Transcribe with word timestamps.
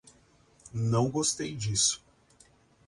Não 0.73 1.11
gostei 1.11 1.55
disso 1.55 2.03